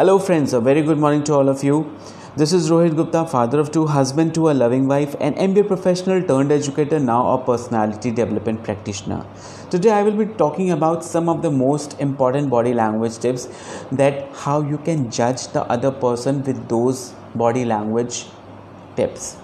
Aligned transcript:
Hello, 0.00 0.18
friends. 0.18 0.54
A 0.54 0.60
very 0.62 0.80
good 0.80 0.96
morning 0.96 1.22
to 1.24 1.34
all 1.34 1.50
of 1.50 1.62
you. 1.62 1.94
This 2.34 2.54
is 2.54 2.70
Rohit 2.70 2.96
Gupta, 2.96 3.26
father 3.26 3.60
of 3.60 3.70
two, 3.70 3.86
husband 3.86 4.32
to 4.36 4.48
a 4.48 4.52
loving 4.52 4.88
wife, 4.88 5.14
an 5.20 5.34
MBA 5.34 5.66
professional 5.66 6.22
turned 6.22 6.50
educator, 6.50 6.98
now 6.98 7.32
a 7.32 7.44
personality 7.44 8.10
development 8.10 8.64
practitioner. 8.64 9.26
Today, 9.68 9.90
I 9.90 10.02
will 10.02 10.16
be 10.16 10.24
talking 10.24 10.70
about 10.70 11.04
some 11.04 11.28
of 11.28 11.42
the 11.42 11.50
most 11.50 12.00
important 12.00 12.48
body 12.48 12.72
language 12.72 13.18
tips 13.18 13.46
that 13.92 14.34
how 14.44 14.62
you 14.62 14.78
can 14.78 15.10
judge 15.10 15.48
the 15.48 15.64
other 15.64 15.90
person 15.90 16.42
with 16.44 16.66
those 16.70 17.12
body 17.34 17.66
language 17.66 18.24
tips. 18.96 19.36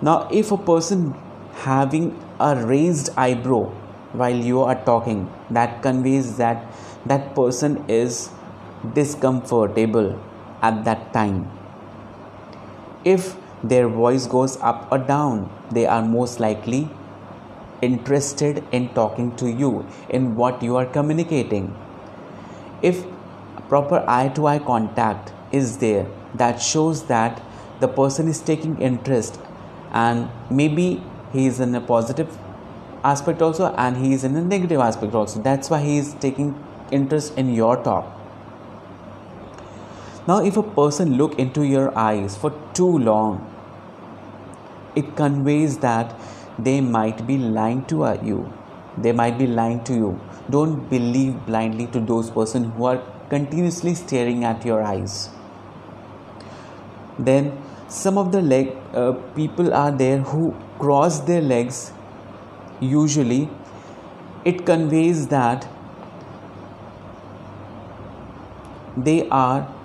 Now, 0.00 0.28
if 0.30 0.52
a 0.52 0.58
person 0.58 1.12
having 1.54 2.16
a 2.38 2.54
raised 2.54 3.10
eyebrow 3.16 3.64
while 4.12 4.36
you 4.52 4.60
are 4.60 4.80
talking, 4.84 5.28
that 5.50 5.82
conveys 5.82 6.36
that 6.36 6.64
that 7.06 7.34
person 7.34 7.84
is 7.88 8.30
discomfortable 8.94 10.20
at 10.62 10.84
that 10.84 11.12
time. 11.12 11.50
If 13.04 13.36
their 13.62 13.88
voice 13.88 14.26
goes 14.26 14.56
up 14.58 14.88
or 14.90 14.98
down, 14.98 15.50
they 15.70 15.86
are 15.86 16.02
most 16.02 16.40
likely 16.40 16.88
interested 17.82 18.64
in 18.72 18.88
talking 18.94 19.34
to 19.36 19.50
you, 19.50 19.86
in 20.10 20.34
what 20.36 20.62
you 20.62 20.76
are 20.76 20.86
communicating. 20.86 21.74
If 22.82 23.04
proper 23.68 24.04
eye 24.06 24.28
to 24.28 24.46
eye 24.46 24.58
contact 24.58 25.32
is 25.52 25.78
there, 25.78 26.06
that 26.34 26.60
shows 26.60 27.04
that 27.06 27.42
the 27.80 27.88
person 27.88 28.28
is 28.28 28.40
taking 28.40 28.80
interest 28.80 29.38
and 29.92 30.28
maybe 30.50 31.02
he 31.32 31.46
is 31.46 31.60
in 31.60 31.74
a 31.74 31.80
positive 31.80 32.38
aspect 33.04 33.42
also 33.42 33.74
and 33.74 33.96
he 33.96 34.12
is 34.12 34.24
in 34.24 34.34
a 34.36 34.42
negative 34.42 34.80
aspect 34.80 35.14
also 35.14 35.40
that's 35.42 35.70
why 35.70 35.80
he 35.80 35.98
is 35.98 36.14
taking 36.14 36.54
interest 36.90 37.36
in 37.36 37.52
your 37.54 37.76
talk 37.82 38.15
now, 40.28 40.44
if 40.44 40.56
a 40.56 40.62
person 40.62 41.16
look 41.16 41.38
into 41.38 41.62
your 41.62 41.96
eyes 41.96 42.36
for 42.36 42.50
too 42.74 42.98
long, 42.98 43.52
it 44.96 45.14
conveys 45.14 45.78
that 45.78 46.18
they 46.58 46.80
might 46.80 47.26
be 47.26 47.38
lying 47.38 47.84
to 47.84 48.18
you. 48.24 48.52
They 48.98 49.12
might 49.12 49.38
be 49.38 49.46
lying 49.46 49.84
to 49.84 49.94
you. 49.94 50.20
Don't 50.50 50.88
believe 50.88 51.46
blindly 51.46 51.86
to 51.88 52.00
those 52.00 52.30
persons 52.30 52.74
who 52.76 52.86
are 52.86 53.02
continuously 53.28 53.94
staring 53.94 54.44
at 54.44 54.64
your 54.64 54.82
eyes. 54.82 55.28
Then 57.18 57.62
some 57.88 58.18
of 58.18 58.32
the 58.32 58.42
leg 58.42 58.76
uh, 58.94 59.12
people 59.36 59.72
are 59.72 59.92
there 59.92 60.18
who 60.18 60.56
cross 60.80 61.20
their 61.20 61.40
legs. 61.40 61.92
Usually, 62.80 63.48
it 64.44 64.66
conveys 64.66 65.28
that 65.28 65.68
they 68.96 69.28
are 69.28 69.75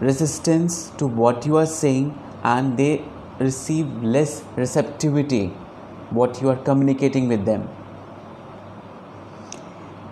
resistance 0.00 0.90
to 0.98 1.06
what 1.06 1.46
you 1.46 1.56
are 1.56 1.66
saying 1.66 2.18
and 2.42 2.76
they 2.76 3.04
receive 3.38 4.02
less 4.02 4.44
receptivity 4.56 5.46
what 6.10 6.40
you 6.40 6.48
are 6.48 6.56
communicating 6.56 7.28
with 7.28 7.44
them. 7.44 7.68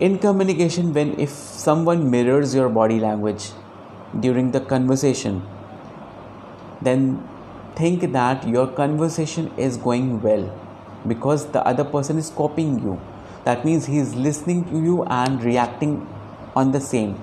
In 0.00 0.18
communication 0.18 0.92
when 0.92 1.18
if 1.20 1.30
someone 1.30 2.10
mirrors 2.10 2.54
your 2.54 2.68
body 2.68 2.98
language 2.98 3.50
during 4.20 4.50
the 4.50 4.60
conversation 4.60 5.42
then 6.82 7.26
think 7.76 8.12
that 8.12 8.46
your 8.46 8.66
conversation 8.66 9.52
is 9.56 9.76
going 9.76 10.20
well 10.22 10.44
because 11.06 11.46
the 11.52 11.64
other 11.66 11.84
person 11.84 12.18
is 12.18 12.30
copying 12.30 12.78
you. 12.80 13.00
That 13.44 13.64
means 13.64 13.86
he 13.86 13.98
is 13.98 14.14
listening 14.14 14.64
to 14.70 14.82
you 14.82 15.04
and 15.04 15.42
reacting 15.42 16.06
on 16.56 16.72
the 16.72 16.80
same 16.80 17.20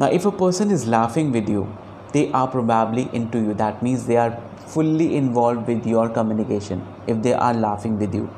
now, 0.00 0.06
if 0.06 0.24
a 0.24 0.32
person 0.32 0.70
is 0.70 0.86
laughing 0.88 1.30
with 1.30 1.46
you, 1.46 1.70
they 2.14 2.32
are 2.32 2.48
probably 2.48 3.10
into 3.12 3.38
you. 3.38 3.52
That 3.52 3.82
means 3.82 4.06
they 4.06 4.16
are 4.16 4.40
fully 4.66 5.14
involved 5.14 5.66
with 5.68 5.86
your 5.86 6.08
communication 6.08 6.86
if 7.06 7.20
they 7.20 7.34
are 7.34 7.52
laughing 7.52 7.98
with 7.98 8.14
you. 8.14 8.30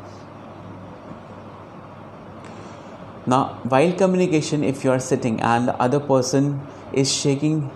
Now, 3.27 3.61
while 3.75 3.93
communication, 3.93 4.65
if 4.65 4.83
you 4.83 4.91
are 4.91 4.99
sitting 4.99 5.41
and 5.41 5.69
the 5.69 5.81
other 5.81 6.01
person 6.01 6.67
is 6.93 7.15
shaking 7.15 7.71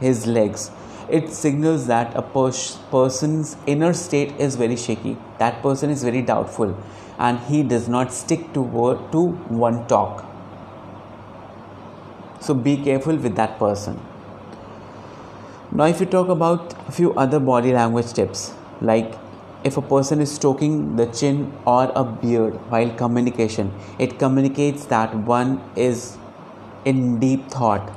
his 0.00 0.26
legs, 0.26 0.70
it 1.08 1.30
signals 1.30 1.86
that 1.86 2.14
a 2.14 2.20
pers- 2.20 2.76
person's 2.90 3.56
inner 3.66 3.94
state 3.94 4.38
is 4.38 4.56
very 4.56 4.76
shaky. 4.76 5.16
That 5.38 5.62
person 5.62 5.88
is 5.88 6.04
very 6.04 6.20
doubtful 6.20 6.76
and 7.18 7.38
he 7.38 7.62
does 7.62 7.88
not 7.88 8.12
stick 8.12 8.52
to, 8.52 8.60
word, 8.60 9.10
to 9.12 9.28
one 9.64 9.86
talk 9.86 10.26
so 12.42 12.54
be 12.54 12.76
careful 12.76 13.16
with 13.16 13.36
that 13.36 13.58
person. 13.58 14.00
Now 15.70 15.84
if 15.84 16.00
you 16.00 16.06
talk 16.06 16.28
about 16.28 16.74
a 16.88 16.92
few 16.92 17.14
other 17.14 17.38
body 17.38 17.72
language 17.72 18.12
tips 18.12 18.52
like 18.80 19.14
if 19.64 19.76
a 19.76 19.82
person 19.82 20.20
is 20.20 20.32
stroking 20.32 20.96
the 20.96 21.06
chin 21.06 21.52
or 21.64 21.92
a 21.94 22.04
beard 22.04 22.54
while 22.70 22.90
communication 22.96 23.72
it 23.98 24.18
communicates 24.18 24.86
that 24.86 25.14
one 25.14 25.62
is 25.76 26.18
in 26.84 27.20
deep 27.20 27.48
thought. 27.48 27.92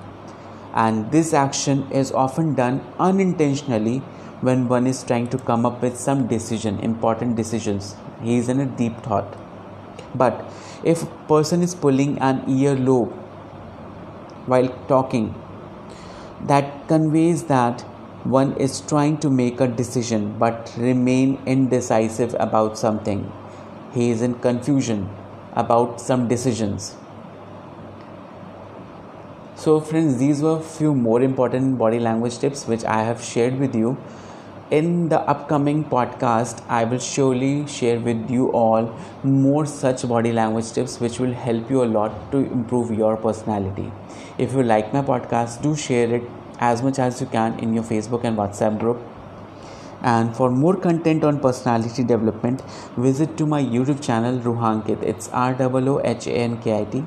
And 0.74 1.12
this 1.12 1.34
action 1.34 1.92
is 1.92 2.12
often 2.12 2.54
done 2.54 2.82
unintentionally 3.00 4.00
when 4.42 4.68
one 4.68 4.86
is 4.86 5.04
trying 5.04 5.30
to 5.30 5.38
come 5.40 5.66
up 5.66 5.82
with 5.82 5.98
some 5.98 6.28
decision 6.28 6.80
important 6.80 7.36
decisions. 7.36 7.96
He 8.22 8.38
is 8.38 8.48
in 8.48 8.60
a 8.60 8.66
deep 8.66 8.98
thought. 9.02 9.36
But 10.14 10.46
if 10.84 11.04
a 11.04 11.08
person 11.28 11.64
is 11.64 11.74
pulling 11.74 12.20
an 12.20 12.42
earlobe 12.42 13.25
while 14.48 14.70
talking 14.88 15.34
that 16.48 16.88
conveys 16.88 17.44
that 17.46 17.82
one 18.24 18.54
is 18.58 18.82
trying 18.82 19.18
to 19.18 19.30
make 19.30 19.60
a 19.62 19.68
decision 19.68 20.38
but 20.40 20.74
remain 20.78 21.38
indecisive 21.46 22.36
about 22.40 22.78
something. 22.78 23.32
He 23.94 24.10
is 24.10 24.22
in 24.22 24.36
confusion 24.36 25.10
about 25.54 26.02
some 26.02 26.28
decisions. 26.28 26.96
So 29.56 29.80
friends 29.80 30.18
these 30.18 30.42
were 30.42 30.60
few 30.60 30.94
more 30.94 31.22
important 31.22 31.78
body 31.78 32.00
language 32.00 32.38
tips 32.40 32.68
which 32.68 32.84
i 32.96 32.98
have 33.04 33.24
shared 33.24 33.58
with 33.60 33.76
you 33.76 33.98
in 34.72 35.10
the 35.10 35.20
upcoming 35.32 35.84
podcast 35.84 36.62
i 36.68 36.84
will 36.84 36.98
surely 36.98 37.68
share 37.68 38.00
with 38.00 38.32
you 38.32 38.48
all 38.52 38.88
more 39.24 39.64
such 39.64 40.08
body 40.08 40.32
language 40.32 40.72
tips 40.72 41.00
which 41.00 41.20
will 41.20 41.34
help 41.34 41.70
you 41.70 41.84
a 41.84 41.86
lot 41.86 42.32
to 42.32 42.38
improve 42.38 42.92
your 42.92 43.16
personality. 43.16 43.92
If 44.40 44.54
you 44.54 44.64
like 44.64 44.92
my 44.92 45.02
podcast 45.02 45.62
do 45.62 45.76
share 45.76 46.16
it 46.16 46.24
as 46.60 46.82
much 46.82 46.98
as 46.98 47.22
you 47.22 47.28
can 47.28 47.60
in 47.60 47.76
your 47.76 47.84
facebook 47.84 48.24
and 48.24 48.36
whatsapp 48.36 48.80
group. 48.80 48.98
And 50.02 50.36
for 50.36 50.50
more 50.50 50.76
content 50.76 51.24
on 51.24 51.40
personality 51.40 52.04
development 52.04 52.62
visit 52.98 53.38
to 53.38 53.46
my 53.46 53.62
youtube 53.62 54.02
channel 54.02 54.40
roohankit. 54.40 55.04
It's 55.04 55.30
r 55.30 55.56
o 55.60 56.02
h 56.04 56.28
a 56.28 56.34
n 56.34 56.58
k 56.58 56.74
i 56.80 56.86
t. 56.86 57.04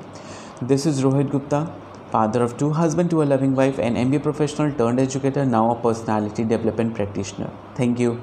This 0.61 0.85
is 0.85 1.03
rohit 1.03 1.29
gupta 1.29 1.69
father 2.11 2.41
of 2.43 2.57
two, 2.57 2.71
husband 2.71 3.09
to 3.11 3.21
a 3.21 3.25
loving 3.25 3.55
wife, 3.55 3.79
an 3.79 3.95
MBA 3.95 4.23
professional 4.23 4.71
turned 4.73 4.99
educator, 4.99 5.45
now 5.45 5.71
a 5.71 5.75
personality 5.75 6.43
development 6.43 6.95
practitioner. 6.95 7.49
Thank 7.75 7.99
you. 7.99 8.21